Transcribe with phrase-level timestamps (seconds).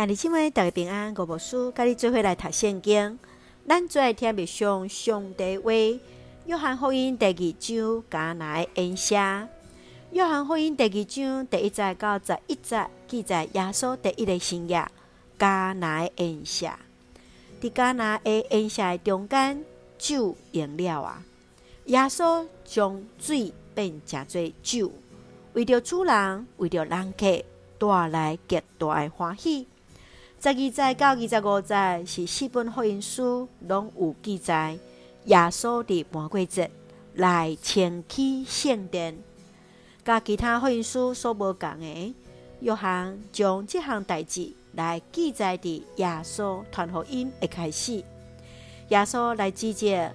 [0.00, 1.14] 兄弟姊妹，大家平安。
[1.14, 3.18] 我无书，甲你做伙来读圣经。
[3.68, 5.70] 咱最爱听的上上帝话。
[6.46, 9.14] 约翰福音第二章迦拿的宴席。
[10.12, 14.72] 约翰福音第二章第一节到十一节记载耶稣第一个生日
[15.38, 16.64] 迦拿的宴席。
[17.60, 19.62] 伫迦拿的宴席的中间，
[19.98, 21.22] 酒用了啊！
[21.84, 24.90] 耶稣将水变成做酒，
[25.52, 27.44] 为着主人，为着人客，
[27.78, 29.66] 带来极大的欢喜。
[30.42, 34.78] 十二节到二十五节是四本福音书拢有记载，
[35.26, 36.70] 耶稣伫半过节
[37.12, 39.18] 来清气圣殿，
[40.02, 42.14] 甲其他福音书所无共的。
[42.60, 48.02] 约翰将这项代志来记载伫耶稣传福音一开始，
[48.88, 50.10] 耶稣来指责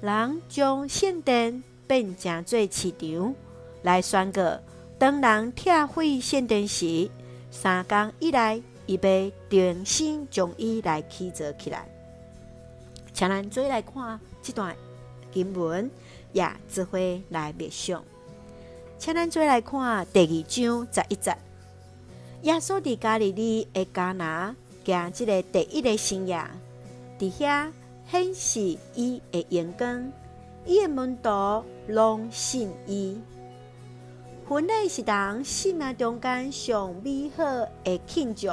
[0.00, 3.34] 人将圣殿变成做市场，
[3.82, 4.58] 来宣告
[4.98, 7.10] 当人拆毁圣殿时，
[7.50, 8.62] 三工以来。
[8.86, 11.88] 伊要重新将伊来建造起来，
[13.12, 14.76] 请咱做来看这段
[15.32, 15.90] 经文，
[16.32, 18.02] 也只会来默想。
[18.98, 21.36] 请咱做来看第二章十一节，
[22.42, 26.46] 耶稣伫加利利的迦拿行这个第一个生涯，
[27.18, 27.70] 伫遐
[28.08, 30.12] 显示伊的荣光，
[30.64, 33.18] 伊的门徒拢信伊。
[34.48, 37.44] 婚礼是人生命中间上美好
[37.82, 38.48] 的庆祝。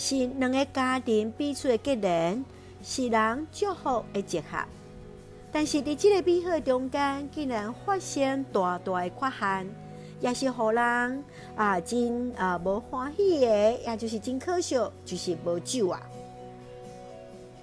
[0.00, 2.44] 是两个家庭彼此的结连，
[2.84, 4.64] 是人祝福的结合。
[5.50, 9.68] 但是伫这个美好中间，竟然发生大大的缺陷，
[10.20, 11.24] 也是互人
[11.56, 16.00] 啊真啊无欢喜的，也就是真可惜，就是无酒啊。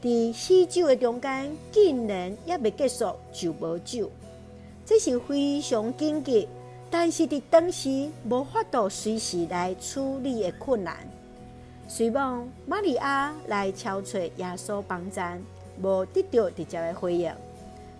[0.04, 4.12] 伫喜酒的中间，竟然也未结束就无酒，
[4.86, 6.50] 这是非常紧急，
[6.90, 10.98] 但是伫当时无法度随时来处理的困难。
[11.88, 15.42] 希望玛利亚来敲催耶稣帮赞，
[15.82, 17.32] 无得到直接的回应。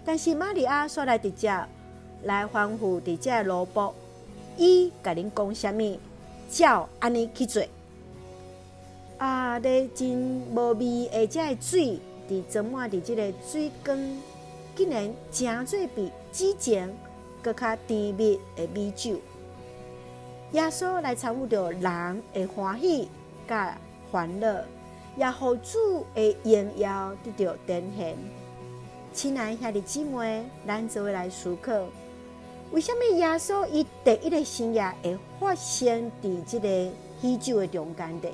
[0.04, 1.52] 但是玛利亚说来直接
[2.24, 3.94] 来吩咐直接的萝卜，
[4.58, 5.98] 伊甲恁讲啥物，
[6.50, 7.64] 照安尼去做。
[9.18, 10.10] 啊，咧真
[10.52, 12.00] 无味的这个水，
[12.30, 13.98] 伫怎么伫这个水缸，
[14.76, 16.92] 竟然真做比之前
[17.42, 19.22] 阁较甜蜜的美酒。
[20.52, 23.08] 耶稣来参悟着人的欢喜。
[23.48, 23.78] 甲
[24.12, 24.66] 欢乐，
[25.18, 28.18] 也互主的荣耀得到展现。
[29.14, 31.72] 亲爱兄弟姊妹，咱做伙来思考，
[32.72, 36.92] 为什么耶稣伊第一个生涯会发生伫这个
[37.22, 38.30] 喜酒的中间的？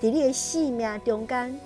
[0.00, 1.58] 伫你的性命中间，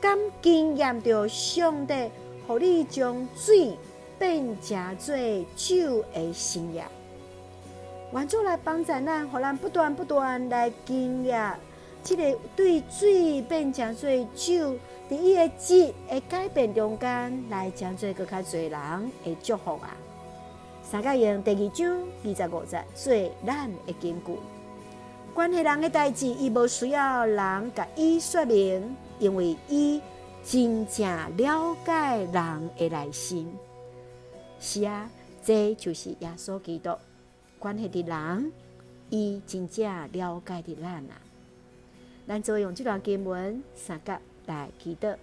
[0.00, 2.10] 敢经验着上帝，
[2.46, 3.76] 互你将水
[4.18, 5.16] 变成做
[5.56, 6.82] 酒的生涯？
[8.12, 11.54] 愿主来帮助咱，互咱不断不断来经验。
[12.02, 14.76] 这个对水变成做酒，
[15.08, 19.96] 伫伊个质的改变中间，来成做更较侪人的祝福啊！
[20.82, 24.38] 三甲用第二章二十五节做咱的根据。
[25.32, 30.02] 关系人的代志，伊无需要人甲伊说明，因为伊
[30.42, 33.50] 真正了解人的内心。
[34.58, 35.08] 是啊，
[35.42, 36.94] 这就是耶稣基督
[37.58, 38.52] 关系的人，
[39.08, 41.16] 伊真正了解的咱啊！
[42.26, 45.16] 咱就用这段经文三角来祈祷。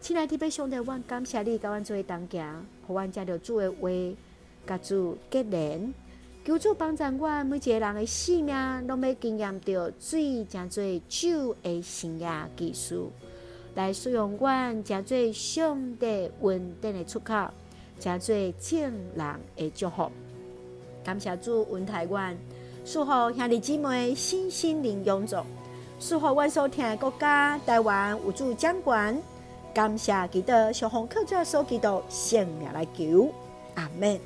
[0.00, 3.88] 亲爱的弟兄姊妹，感谢你，甲阮做同行，互阮接到主的话，
[4.66, 5.94] 甲主结连，
[6.44, 13.10] 求主帮助阮每一个人的生命，拢要经验到水诚济酒的生涯技术，
[13.74, 17.48] 来使用阮诚济上帝稳定的出口，
[17.98, 20.10] 诚济众人的祝福。
[21.02, 22.36] 感谢主恩待阮，
[22.84, 25.36] 祝福兄弟姊妹身心灵永驻。
[26.00, 29.22] 祝福阮所听的国家台湾有主掌权，
[29.72, 33.32] 感谢基督小红客家所基督性命来求，
[33.74, 34.20] 阿门。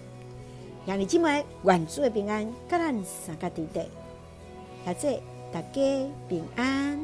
[0.86, 3.82] 兄弟姊妹，愿主的平安，甲咱三个弟弟，
[4.84, 5.20] 下次
[5.52, 6.98] 大家平安。